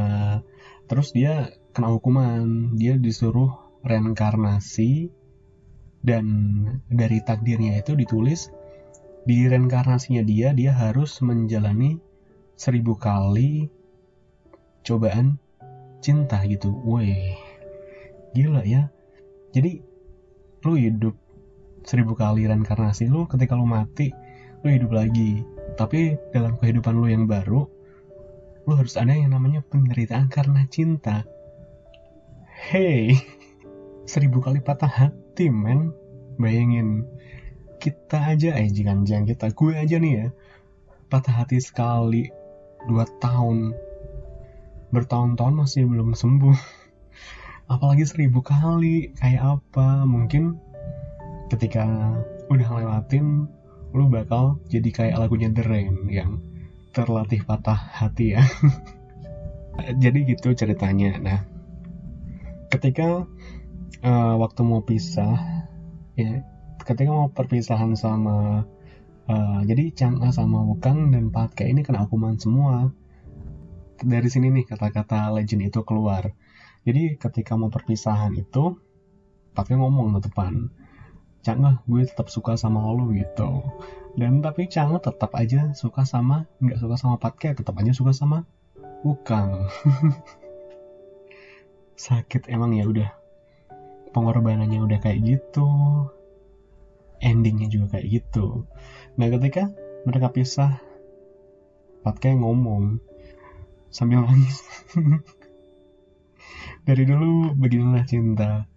terus 0.87 1.11
dia 1.15 1.55
kena 1.75 1.91
hukuman. 1.91 2.75
Dia 2.75 2.99
disuruh 2.99 3.51
reinkarnasi 3.83 5.11
dan 6.03 6.25
dari 6.91 7.23
takdirnya 7.23 7.79
itu 7.79 7.95
ditulis 7.95 8.51
di 9.23 9.47
reinkarnasinya 9.47 10.23
dia 10.23 10.51
dia 10.51 10.75
harus 10.75 11.23
menjalani 11.23 11.99
seribu 12.59 12.99
kali 12.99 13.71
cobaan 14.83 15.39
cinta 16.03 16.43
gitu. 16.43 16.75
Woi 16.83 17.39
gila 18.35 18.63
ya. 18.67 18.91
Jadi 19.53 19.79
lu 20.63 20.79
hidup 20.79 21.22
seribu 21.83 22.15
kali 22.15 22.47
reinkarnasi 22.47 23.11
lu 23.11 23.27
ketika 23.27 23.53
lu 23.55 23.67
mati 23.67 24.15
lu 24.63 24.71
hidup 24.71 24.95
lagi. 24.95 25.43
Tapi 25.75 26.15
dalam 26.31 26.55
kehidupan 26.59 26.95
lu 26.95 27.07
yang 27.11 27.27
baru 27.27 27.67
lu 28.63 28.73
harus 28.79 28.95
ada 28.95 29.11
yang 29.11 29.35
namanya 29.35 29.59
penderitaan 29.67 30.31
karena 30.31 30.63
cinta. 30.71 31.27
Hey 32.47 33.19
seribu 34.11 34.39
kali 34.39 34.63
patah 34.63 34.89
hati 34.89 35.51
men. 35.51 35.91
Bayangin 36.33 37.05
kita 37.77 38.33
aja 38.33 38.57
eh 38.57 38.65
jangan 38.71 39.05
jangan 39.05 39.29
kita 39.29 39.45
gue 39.53 39.73
aja 39.75 39.95
nih 39.99 40.13
ya. 40.15 40.27
Patah 41.11 41.43
hati 41.43 41.59
sekali 41.59 42.31
dua 42.87 43.03
tahun. 43.19 43.75
Bertahun-tahun 44.89 45.53
masih 45.53 45.85
belum 45.85 46.15
sembuh. 46.15 46.57
Apalagi 47.73 48.07
seribu 48.07 48.39
kali 48.39 49.11
kayak 49.19 49.59
apa? 49.59 50.07
Mungkin 50.07 50.62
ketika 51.51 51.85
udah 52.47 52.69
lewatin 52.79 53.47
lu 53.93 54.09
bakal 54.09 54.57
jadi 54.69 54.89
kayak 54.89 55.19
lagunya 55.19 55.49
The 55.53 55.63
Rain 55.63 56.09
yang 56.09 56.41
terlatih 56.93 57.45
patah 57.45 57.77
hati 57.77 58.37
ya 58.37 58.43
jadi 60.03 60.19
gitu 60.29 60.53
ceritanya 60.53 61.11
nah 61.21 61.39
ketika 62.69 63.25
uh, 64.01 64.35
waktu 64.37 64.61
mau 64.65 64.81
pisah 64.81 65.67
ya 66.17 66.41
ketika 66.81 67.09
mau 67.09 67.29
perpisahan 67.29 67.93
sama 67.97 68.65
uh, 69.29 69.61
jadi 69.65 69.93
Chang'a 69.93 70.33
sama 70.33 70.65
Wukang 70.65 71.13
dan 71.13 71.29
Patke 71.29 71.69
ini 71.69 71.85
kena 71.85 72.05
hukuman 72.05 72.37
semua 72.37 72.93
dari 74.03 74.27
sini 74.27 74.51
nih 74.51 74.65
kata-kata 74.67 75.31
legend 75.31 75.71
itu 75.71 75.79
keluar. 75.87 76.35
Jadi 76.83 77.15
ketika 77.15 77.55
mau 77.55 77.71
perpisahan 77.71 78.35
itu, 78.35 78.75
pakai 79.55 79.79
ngomong 79.79 80.19
ke 80.19 80.27
depan. 80.29 80.53
Cangga, 81.43 81.83
gue 81.83 82.07
tetap 82.07 82.31
suka 82.31 82.55
sama 82.55 82.87
lo 82.95 83.11
gitu. 83.11 83.67
Dan 84.15 84.39
tapi 84.39 84.71
Cangga 84.71 85.03
tetap 85.03 85.35
aja 85.35 85.75
suka 85.75 86.07
sama, 86.07 86.47
nggak 86.63 86.79
suka 86.79 86.95
sama 86.95 87.19
Patke, 87.19 87.51
tetap 87.51 87.75
aja 87.75 87.91
suka 87.91 88.15
sama 88.15 88.47
Wukang. 89.03 89.67
Sakit 91.99 92.47
emang 92.47 92.71
ya 92.71 92.87
udah. 92.87 93.11
Pengorbanannya 94.15 94.79
udah 94.79 95.03
kayak 95.03 95.19
gitu. 95.27 95.67
Endingnya 97.19 97.67
juga 97.67 97.99
kayak 97.99 98.07
gitu. 98.07 98.63
Nah 99.19 99.27
ketika 99.27 99.67
mereka 100.07 100.31
pisah, 100.31 100.79
Patke 102.07 102.31
ngomong, 102.31 103.03
sambil 103.91 104.23
nangis. 104.23 104.63
Dari 106.87 107.03
dulu 107.03 107.51
beginilah 107.59 108.07
cinta. 108.07 108.71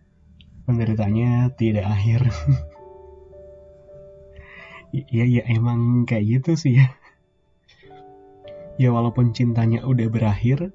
Penderitanya 0.67 1.55
tidak 1.55 1.87
akhir. 1.87 2.27
Iya 4.91 5.25
ya 5.41 5.43
emang 5.47 6.05
kayak 6.05 6.43
gitu 6.43 6.53
sih 6.59 6.83
ya. 6.83 6.91
Ya 8.77 8.93
walaupun 8.93 9.33
cintanya 9.33 9.87
udah 9.89 10.11
berakhir, 10.13 10.75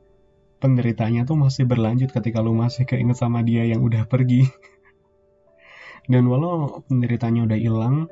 penderitanya 0.58 1.28
tuh 1.28 1.38
masih 1.38 1.70
berlanjut 1.70 2.10
ketika 2.10 2.42
lu 2.42 2.58
masih 2.58 2.88
keinget 2.90 3.20
sama 3.20 3.46
dia 3.46 3.68
yang 3.68 3.84
udah 3.86 4.10
pergi. 4.10 4.50
Dan 6.12 6.26
walau 6.26 6.82
penderitanya 6.90 7.46
udah 7.46 7.60
hilang, 7.62 8.10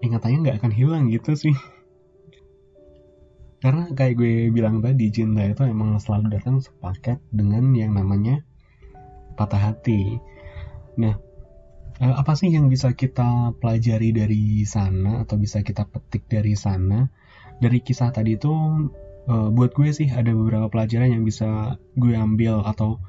ingatannya 0.00 0.38
nggak 0.40 0.58
akan 0.62 0.72
hilang 0.72 1.12
gitu 1.12 1.36
sih 1.36 1.56
karena 3.66 3.88
kayak 3.96 4.14
gue 4.20 4.34
bilang 4.52 4.84
tadi 4.84 5.08
cinta 5.08 5.42
itu 5.42 5.64
emang 5.64 5.96
selalu 5.96 6.38
datang 6.38 6.60
sepaket 6.60 7.18
dengan 7.32 7.72
yang 7.72 7.96
namanya 7.96 8.44
patah 9.34 9.72
hati 9.72 10.20
nah 10.96 11.14
eh, 12.00 12.14
apa 12.16 12.32
sih 12.36 12.52
yang 12.52 12.68
bisa 12.68 12.92
kita 12.92 13.56
pelajari 13.60 14.12
dari 14.12 14.64
sana 14.68 15.24
atau 15.24 15.36
bisa 15.40 15.60
kita 15.64 15.88
petik 15.88 16.28
dari 16.28 16.52
sana? 16.56 17.08
Dari 17.56 17.80
kisah 17.80 18.12
tadi 18.12 18.36
itu 18.36 18.52
uh, 19.32 19.48
buat 19.48 19.72
gue 19.72 19.88
sih 19.96 20.12
ada 20.12 20.28
beberapa 20.28 20.68
pelajaran 20.68 21.08
yang 21.08 21.24
bisa 21.24 21.80
gue 21.96 22.12
ambil 22.12 22.60
atau 22.68 23.00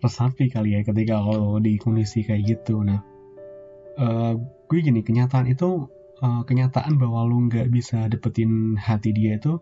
resapi 0.00 0.48
kali 0.48 0.72
ya 0.72 0.80
ketika 0.82 1.20
kalau 1.20 1.60
di 1.60 1.76
kondisi 1.76 2.24
kayak 2.24 2.48
gitu. 2.48 2.80
Nah 2.80 3.04
uh, 4.00 4.40
gue 4.40 4.78
gini 4.80 5.04
kenyataan 5.04 5.52
itu 5.52 5.88
kenyataan 6.22 7.02
bahwa 7.02 7.26
lu 7.26 7.50
nggak 7.50 7.66
bisa 7.74 8.06
dapetin 8.06 8.78
hati 8.78 9.10
dia 9.10 9.42
itu 9.42 9.58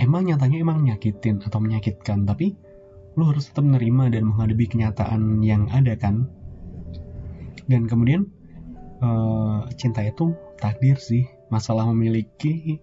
emang 0.00 0.24
nyatanya 0.24 0.56
emang 0.56 0.82
nyakitin 0.82 1.44
atau 1.44 1.60
menyakitkan. 1.60 2.24
Tapi 2.24 2.56
lu 3.14 3.30
harus 3.30 3.50
tetap 3.50 3.62
menerima 3.62 4.18
dan 4.18 4.22
menghadapi 4.30 4.64
kenyataan 4.66 5.42
yang 5.42 5.70
ada 5.70 5.94
kan? 5.94 6.26
Dan 7.70 7.88
kemudian 7.88 8.28
uh, 9.00 9.70
cinta 9.78 10.04
itu 10.04 10.34
takdir 10.58 10.98
sih. 10.98 11.26
Masalah 11.48 11.86
memiliki 11.90 12.82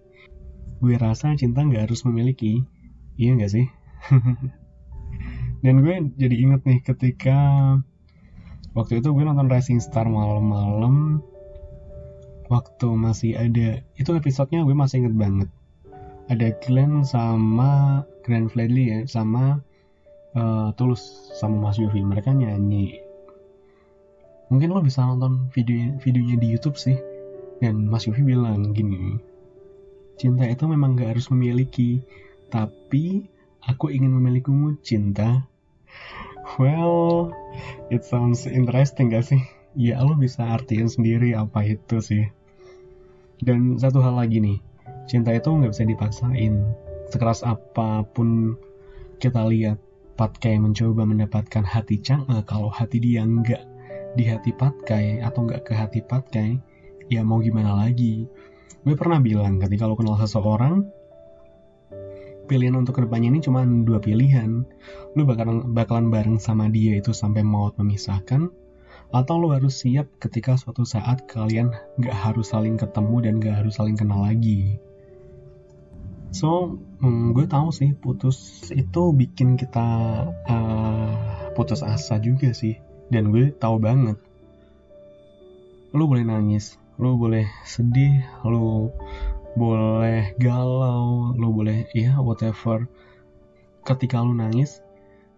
gue 0.82 0.94
rasa 0.98 1.36
cinta 1.38 1.62
nggak 1.62 1.86
harus 1.90 2.02
memiliki. 2.08 2.64
Iya 3.20 3.38
nggak 3.38 3.52
sih? 3.52 3.66
Dan 5.62 5.86
gue 5.86 5.94
jadi 6.18 6.36
inget 6.42 6.66
nih 6.66 6.80
ketika 6.82 7.38
waktu 8.74 8.98
itu 8.98 9.14
gue 9.14 9.22
nonton 9.22 9.46
Rising 9.46 9.78
Star 9.78 10.10
malam-malam. 10.10 11.22
Waktu 12.50 12.88
masih 12.98 13.38
ada 13.38 13.80
itu 13.96 14.10
episodenya 14.12 14.66
gue 14.66 14.74
masih 14.74 15.06
inget 15.06 15.14
banget. 15.14 15.48
Ada 16.26 16.56
Glenn 16.64 17.06
sama 17.06 18.02
Glenn 18.26 18.50
Fredly 18.50 18.84
ya 18.90 18.98
sama 19.06 19.62
uh, 20.36 20.70
Tulus 20.76 21.02
sama 21.36 21.70
Mas 21.70 21.80
Yofi. 21.80 22.00
Mereka 22.04 22.32
nyanyi. 22.32 23.00
Mungkin 24.52 24.68
lo 24.68 24.84
bisa 24.84 25.04
nonton 25.04 25.48
video 25.52 25.96
videonya 26.00 26.36
di 26.36 26.46
YouTube 26.52 26.76
sih. 26.76 26.96
Dan 27.62 27.88
Mas 27.88 28.04
Yofi 28.04 28.20
bilang 28.26 28.74
gini 28.76 29.32
cinta 30.22 30.46
itu 30.46 30.70
memang 30.70 30.94
gak 30.94 31.18
harus 31.18 31.26
memiliki 31.34 31.98
tapi 32.52 33.26
aku 33.64 33.90
ingin 33.90 34.14
memilikimu 34.14 34.78
cinta. 34.84 35.42
Well 36.62 37.34
it 37.90 38.06
sounds 38.06 38.46
interesting 38.46 39.10
gak 39.10 39.26
sih? 39.26 39.42
Ya 39.74 39.98
lo 40.04 40.14
bisa 40.14 40.46
artiin 40.46 40.86
sendiri 40.86 41.32
apa 41.32 41.64
itu 41.64 41.98
sih. 41.98 42.24
Dan 43.42 43.80
satu 43.82 43.98
hal 43.98 44.14
lagi 44.14 44.38
nih, 44.38 44.62
cinta 45.10 45.34
itu 45.34 45.50
nggak 45.50 45.74
bisa 45.74 45.82
dipaksain. 45.88 46.54
Sekeras 47.10 47.42
apa 47.42 48.06
pun 48.06 48.54
kita 49.18 49.42
lihat 49.48 49.82
Patkai 50.12 50.60
mencoba 50.60 51.08
mendapatkan 51.08 51.64
hati 51.64 51.96
Chang'e, 52.04 52.44
kalau 52.44 52.68
hati 52.68 53.00
dia 53.00 53.24
nggak 53.24 53.64
di 54.12 54.28
hati 54.28 54.52
Patkai 54.52 55.24
atau 55.24 55.48
nggak 55.48 55.64
ke 55.64 55.72
hati 55.72 56.04
Patkai, 56.04 56.60
ya 57.08 57.24
mau 57.24 57.40
gimana 57.40 57.72
lagi. 57.72 58.28
Gue 58.84 58.92
pernah 58.92 59.16
bilang 59.24 59.56
ketika 59.56 59.88
lo 59.88 59.96
kenal 59.96 60.20
seseorang, 60.20 60.84
pilihan 62.44 62.76
untuk 62.76 63.00
ke 63.00 63.08
depannya 63.08 63.32
ini 63.32 63.40
cuma 63.40 63.64
dua 63.64 64.04
pilihan. 64.04 64.68
Lu 65.16 65.24
bakalan, 65.24 65.72
bakalan 65.72 66.12
bareng 66.12 66.36
sama 66.36 66.68
dia 66.68 67.00
itu 67.00 67.16
sampai 67.16 67.40
maut 67.40 67.72
memisahkan, 67.80 68.52
atau 69.16 69.34
lo 69.40 69.56
harus 69.56 69.80
siap 69.80 70.08
ketika 70.20 70.60
suatu 70.60 70.84
saat 70.84 71.24
kalian 71.24 71.72
gak 72.04 72.16
harus 72.16 72.52
saling 72.52 72.76
ketemu 72.76 73.16
dan 73.24 73.34
gak 73.40 73.64
harus 73.64 73.80
saling 73.80 73.96
kenal 73.96 74.20
lagi. 74.28 74.76
So 76.32 76.80
hmm, 77.04 77.36
gue 77.36 77.44
tahu 77.44 77.68
sih 77.70 77.92
putus 77.92 78.68
itu 78.72 79.12
bikin 79.12 79.60
kita 79.60 79.88
uh, 80.48 81.12
putus 81.52 81.84
asa 81.84 82.16
juga 82.18 82.50
sih. 82.56 82.80
Dan 83.12 83.28
gue 83.28 83.52
tahu 83.52 83.76
banget. 83.76 84.16
Lu 85.92 86.08
boleh 86.08 86.24
nangis 86.24 86.80
lu 87.00 87.16
boleh 87.16 87.48
sedih 87.64 88.20
lu 88.44 88.92
boleh 89.56 90.36
galau 90.36 91.32
lu 91.36 91.48
boleh 91.52 91.88
ya 91.96 92.20
whatever. 92.20 92.88
Ketika 93.82 94.20
lu 94.22 94.36
nangis 94.36 94.80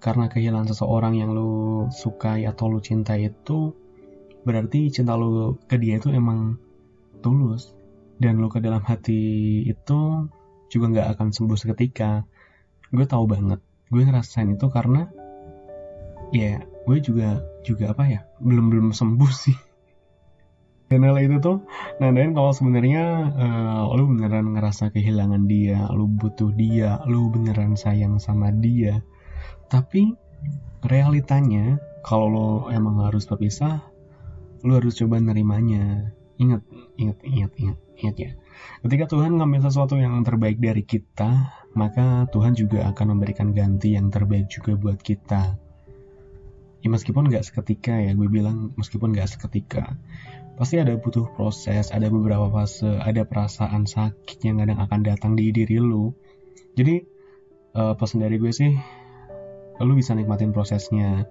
karena 0.03 0.29
kehilangan 0.29 0.75
seseorang 0.75 1.17
yang 1.17 1.33
lu 1.33 1.87
sukai 1.89 2.45
atau 2.45 2.69
lu 2.69 2.79
cintai 2.83 3.33
itu 3.33 3.73
berarti 4.45 4.93
cinta 4.93 5.17
lu 5.17 5.57
ke 5.65 5.81
dia 5.81 5.97
itu 5.97 6.13
emang 6.13 6.61
tulus. 7.25 7.73
Dan 8.21 8.39
lu 8.39 8.47
ke 8.47 8.63
dalam 8.63 8.85
hati 8.85 9.65
itu 9.67 10.31
juga 10.69 10.91
nggak 10.91 11.09
akan 11.17 11.29
sembuh 11.31 11.59
seketika. 11.59 12.25
Gue 12.91 13.07
tahu 13.07 13.25
banget. 13.27 13.61
Gue 13.91 14.03
ngerasain 14.07 14.49
itu 14.51 14.67
karena 14.73 15.09
ya 16.35 16.63
gue 16.85 16.99
juga 17.01 17.41
juga 17.65 17.95
apa 17.95 18.05
ya 18.09 18.21
belum 18.43 18.71
belum 18.73 18.89
sembuh 18.93 19.33
sih. 19.47 19.57
Dan 20.85 21.09
hal 21.09 21.17
itu 21.17 21.41
tuh 21.41 21.65
nandain 21.99 22.37
kalau 22.37 22.53
sebenarnya 22.53 23.33
uh, 23.35 23.97
lu 23.97 24.05
beneran 24.15 24.53
ngerasa 24.53 24.93
kehilangan 24.93 25.49
dia 25.49 25.89
lu 25.91 26.07
butuh 26.07 26.53
dia 26.55 27.01
lu 27.09 27.33
beneran 27.33 27.75
sayang 27.75 28.21
sama 28.21 28.53
dia. 28.53 29.01
Tapi 29.73 30.13
realitanya 30.85 31.81
kalau 32.05 32.29
lo 32.29 32.49
emang 32.69 33.01
harus 33.01 33.25
berpisah 33.25 33.81
lu 34.61 34.77
harus 34.77 34.97
coba 35.01 35.19
nerimanya. 35.19 36.13
Ingat 36.37 36.63
ingat 37.01 37.19
ingat 37.25 37.53
ingat 37.57 37.79
ingat 37.97 38.17
ya 38.19 38.33
ketika 38.85 39.11
Tuhan 39.11 39.39
ngambil 39.39 39.61
sesuatu 39.65 39.97
yang 39.97 40.21
terbaik 40.23 40.61
dari 40.61 40.83
kita 40.85 41.65
maka 41.75 42.31
Tuhan 42.31 42.55
juga 42.55 42.87
akan 42.91 43.19
memberikan 43.19 43.51
ganti 43.51 43.99
yang 43.99 44.09
terbaik 44.09 44.47
juga 44.47 44.79
buat 44.79 44.99
kita. 45.03 45.59
Ya 46.81 46.89
meskipun 46.89 47.27
nggak 47.27 47.43
seketika 47.43 47.99
ya 47.99 48.15
gue 48.15 48.31
bilang 48.31 48.73
meskipun 48.79 49.11
nggak 49.11 49.27
seketika. 49.27 49.99
Pasti 50.55 50.79
ada 50.79 50.95
butuh 50.95 51.27
proses 51.35 51.91
ada 51.91 52.07
beberapa 52.07 52.47
fase 52.47 52.87
ada 52.87 53.27
perasaan 53.27 53.91
sakit 53.91 54.39
yang 54.47 54.63
kadang 54.63 54.79
akan 54.79 55.01
datang 55.03 55.33
di 55.35 55.51
diri 55.51 55.83
lu. 55.83 56.15
Jadi 56.79 57.03
uh, 57.75 57.99
pesan 57.99 58.23
dari 58.23 58.39
gue 58.39 58.55
sih 58.55 58.71
lu 59.83 59.93
bisa 59.99 60.15
nikmatin 60.15 60.55
prosesnya. 60.55 61.27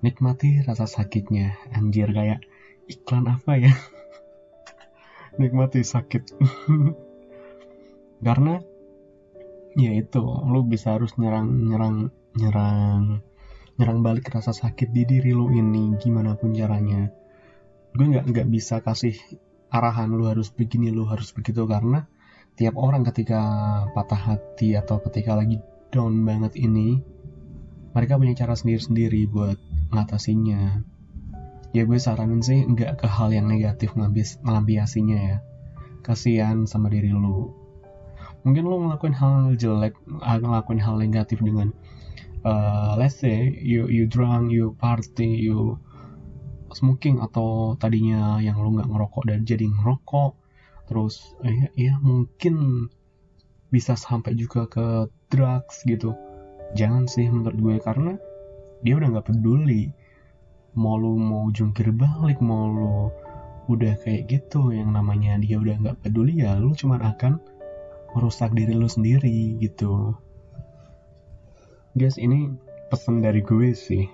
Nikmati 0.00 0.64
rasa 0.64 0.88
sakitnya. 0.88 1.56
Anjir 1.76 2.08
kayak 2.16 2.40
iklan 2.88 3.28
apa 3.28 3.58
ya 3.60 3.74
nikmati 5.38 5.84
sakit. 5.84 6.36
Karena 8.26 8.60
ya 9.76 9.92
itu 9.92 10.24
lu 10.24 10.64
bisa 10.64 10.96
harus 10.96 11.14
nyerang 11.20 11.68
nyerang 11.68 12.08
nyerang 12.36 13.20
nyerang 13.76 13.98
balik 14.00 14.32
rasa 14.32 14.56
sakit 14.56 14.88
di 14.88 15.04
diri 15.04 15.36
lo 15.36 15.52
ini 15.52 15.96
gimana 16.00 16.36
pun 16.36 16.56
caranya. 16.56 17.12
Gue 17.92 18.06
nggak 18.12 18.24
nggak 18.32 18.48
bisa 18.48 18.80
kasih 18.80 19.16
arahan 19.68 20.12
lu 20.12 20.24
harus 20.30 20.48
begini 20.48 20.88
lu 20.88 21.04
harus 21.04 21.32
begitu 21.36 21.68
karena 21.68 22.08
tiap 22.56 22.80
orang 22.80 23.04
ketika 23.04 23.40
patah 23.92 24.32
hati 24.32 24.78
atau 24.80 24.96
ketika 25.04 25.36
lagi 25.36 25.60
down 25.92 26.24
banget 26.24 26.56
ini 26.56 27.04
mereka 27.92 28.16
punya 28.16 28.32
cara 28.36 28.56
sendiri-sendiri 28.56 29.28
buat 29.28 29.60
ngatasinya 29.92 30.95
ya 31.76 31.84
gue 31.84 32.00
saranin 32.00 32.40
sih 32.40 32.64
nggak 32.64 33.04
ke 33.04 33.06
hal 33.06 33.28
yang 33.36 33.52
negatif 33.52 33.92
ngelampiasinya 33.92 35.18
ya. 35.20 35.38
Kasihan 36.00 36.64
sama 36.64 36.88
diri 36.88 37.12
lu. 37.12 37.52
Mungkin 38.48 38.64
lu 38.64 38.88
ngelakuin 38.88 39.12
hal 39.12 39.60
jelek 39.60 39.92
ngelakuin 40.08 40.80
hal 40.80 40.96
negatif 40.96 41.44
dengan 41.44 41.76
uh, 42.48 42.96
let's 42.96 43.20
say 43.20 43.52
you 43.60 43.84
you 43.92 44.08
drunk 44.08 44.48
you 44.48 44.72
party 44.80 45.28
you 45.28 45.76
smoking 46.72 47.20
atau 47.20 47.76
tadinya 47.76 48.40
yang 48.40 48.56
lu 48.56 48.72
nggak 48.72 48.88
ngerokok 48.88 49.22
dan 49.28 49.44
jadi 49.44 49.68
ngerokok 49.68 50.32
terus 50.88 51.36
eh, 51.44 51.68
ya 51.76 51.98
mungkin 52.00 52.88
bisa 53.68 53.98
sampai 53.98 54.32
juga 54.38 54.64
ke 54.70 55.12
drugs 55.28 55.84
gitu. 55.84 56.16
Jangan 56.72 57.04
sih 57.10 57.28
menurut 57.28 57.58
gue 57.60 57.76
karena 57.84 58.16
dia 58.80 58.94
udah 58.96 59.08
nggak 59.12 59.26
peduli 59.28 59.90
mau 60.76 61.00
lu 61.00 61.16
mau 61.16 61.48
jungkir 61.50 61.88
balik 61.96 62.38
mau 62.44 62.68
lu 62.68 63.08
udah 63.66 63.98
kayak 64.04 64.30
gitu 64.30 64.70
yang 64.70 64.94
namanya 64.94 65.40
dia 65.42 65.58
udah 65.58 65.74
nggak 65.82 65.98
peduli 66.04 66.44
ya 66.44 66.54
lu 66.60 66.76
cuma 66.76 67.00
akan 67.02 67.40
merusak 68.14 68.54
diri 68.54 68.72
lu 68.72 68.86
sendiri 68.86 69.58
gitu. 69.58 70.14
Guys 71.96 72.20
ini 72.20 72.52
pesan 72.92 73.24
dari 73.24 73.40
gue 73.40 73.72
sih. 73.72 74.04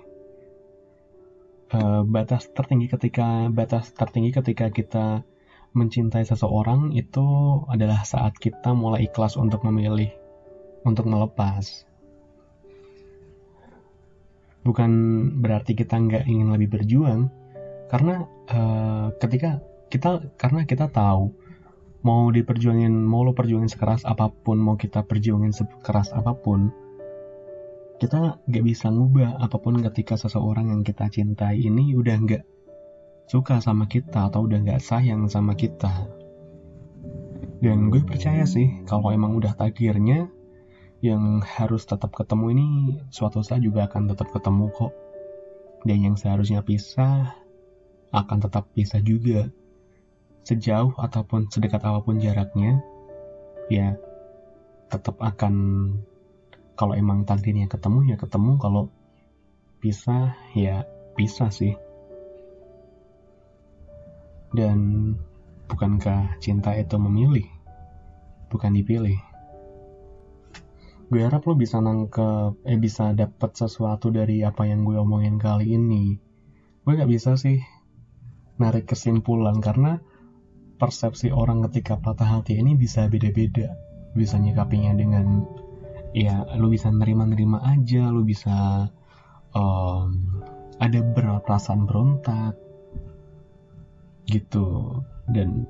Uh, 1.73 2.05
batas 2.05 2.53
tertinggi 2.53 2.87
ketika 2.87 3.49
batas 3.49 3.97
tertinggi 3.97 4.29
ketika 4.29 4.69
kita 4.69 5.07
mencintai 5.73 6.21
seseorang 6.29 6.93
itu 6.93 7.25
adalah 7.65 8.05
saat 8.05 8.37
kita 8.37 8.77
mulai 8.77 9.09
ikhlas 9.09 9.41
untuk 9.41 9.65
memilih 9.65 10.13
untuk 10.85 11.09
melepas 11.09 11.89
bukan 14.63 14.91
berarti 15.43 15.75
kita 15.75 15.99
nggak 15.99 16.25
ingin 16.27 16.55
lebih 16.55 16.79
berjuang 16.79 17.31
karena 17.91 18.27
uh, 18.49 19.13
ketika 19.19 19.61
kita 19.93 20.33
karena 20.41 20.65
kita 20.65 20.89
tahu 20.89 21.35
mau 22.03 22.31
diperjuangin 22.33 22.91
mau 22.91 23.23
lo 23.23 23.37
perjuangin 23.37 23.71
sekeras 23.71 24.03
apa 24.09 24.31
pun 24.31 24.59
mau 24.59 24.75
kita 24.75 25.07
perjuangin 25.07 25.55
sekeras 25.55 26.11
apa 26.15 26.35
pun 26.35 26.73
kita 28.03 28.43
nggak 28.51 28.65
bisa 28.67 28.91
ngubah 28.91 29.39
apa 29.39 29.63
pun 29.63 29.79
ketika 29.79 30.19
seseorang 30.19 30.75
yang 30.75 30.83
kita 30.83 31.07
cintai 31.07 31.63
ini 31.63 31.95
udah 31.95 32.17
nggak 32.19 32.43
suka 33.31 33.63
sama 33.63 33.87
kita 33.87 34.27
atau 34.29 34.45
udah 34.45 34.59
nggak 34.61 34.83
sayang 34.83 35.31
sama 35.31 35.55
kita. 35.55 36.11
Dan 37.63 37.95
gue 37.95 38.03
percaya 38.03 38.43
sih 38.43 38.83
kalau 38.91 39.15
emang 39.15 39.39
udah 39.39 39.55
takdirnya 39.55 40.27
yang 41.03 41.43
harus 41.43 41.83
tetap 41.83 42.15
ketemu 42.15 42.47
ini 42.55 42.69
suatu 43.11 43.43
saat 43.43 43.61
juga 43.61 43.91
akan 43.91 44.15
tetap 44.15 44.31
ketemu 44.31 44.71
kok. 44.71 44.95
Dan 45.83 45.99
yang 45.99 46.15
seharusnya 46.15 46.63
pisah 46.63 47.35
akan 48.15 48.39
tetap 48.39 48.71
pisah 48.71 49.03
juga. 49.03 49.51
Sejauh 50.47 50.95
ataupun 50.95 51.51
sedekat 51.51 51.83
apa 51.83 52.03
pun 52.03 52.23
jaraknya, 52.23 52.83
ya 53.67 53.99
tetap 54.91 55.19
akan 55.19 55.55
kalau 56.77 56.95
emang 56.99 57.25
takdirnya 57.25 57.71
ketemu 57.71 58.15
ya 58.15 58.17
ketemu 58.19 58.59
kalau 58.59 58.91
pisah 59.81 60.37
ya 60.55 60.85
pisah 61.17 61.49
sih 61.53 61.77
dan 64.53 65.13
bukankah 65.69 66.37
cinta 66.45 66.77
itu 66.77 66.97
memilih 67.01 67.49
bukan 68.53 68.77
dipilih 68.77 69.17
gue 71.13 71.21
harap 71.29 71.45
lo 71.45 71.53
bisa 71.53 71.77
nangkep 71.77 72.65
eh 72.65 72.81
bisa 72.81 73.13
dapet 73.13 73.53
sesuatu 73.53 74.09
dari 74.09 74.41
apa 74.41 74.65
yang 74.65 74.89
gue 74.89 74.97
omongin 74.97 75.37
kali 75.37 75.77
ini. 75.77 76.17
Gue 76.89 76.97
gak 76.97 77.13
bisa 77.13 77.37
sih 77.37 77.61
narik 78.57 78.89
kesimpulan 78.89 79.61
karena 79.61 80.01
persepsi 80.81 81.29
orang 81.29 81.61
ketika 81.69 82.01
patah 82.01 82.41
hati 82.41 82.57
ini 82.57 82.73
bisa 82.73 83.13
beda-beda 83.13 83.77
bisa 84.17 84.41
nyikapinya 84.41 84.97
dengan 84.97 85.45
ya 86.17 86.49
lu 86.57 86.73
bisa 86.73 86.89
nerima-nerima 86.89 87.61
aja 87.61 88.09
lu 88.09 88.25
bisa 88.25 88.89
um, 89.53 90.41
ada 90.81 90.99
perasaan 91.45 91.85
berontak 91.85 92.57
gitu. 94.33 94.97
Dan 95.29 95.69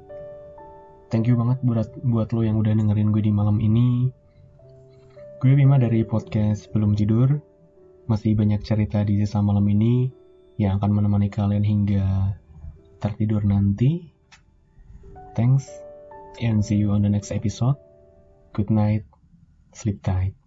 thank 1.10 1.26
you 1.26 1.34
banget 1.34 1.58
buat 1.66 1.90
buat 2.06 2.30
lo 2.30 2.46
yang 2.46 2.62
udah 2.62 2.78
dengerin 2.78 3.10
gue 3.10 3.26
di 3.26 3.34
malam 3.34 3.58
ini 3.58 4.21
gue 5.42 5.58
Bima 5.58 5.74
dari 5.74 6.06
podcast 6.06 6.70
belum 6.70 6.94
tidur. 6.94 7.26
Masih 8.06 8.38
banyak 8.38 8.62
cerita 8.62 9.02
di 9.02 9.18
sisa 9.18 9.42
malam 9.42 9.66
ini 9.66 10.06
yang 10.54 10.78
akan 10.78 10.94
menemani 10.94 11.34
kalian 11.34 11.66
hingga 11.66 12.38
tertidur 13.02 13.42
nanti. 13.42 14.06
Thanks 15.34 15.66
and 16.38 16.62
see 16.62 16.78
you 16.78 16.94
on 16.94 17.02
the 17.02 17.10
next 17.10 17.34
episode. 17.34 17.74
Good 18.54 18.70
night 18.70 19.02
Sleep 19.74 19.98
tight. 20.06 20.41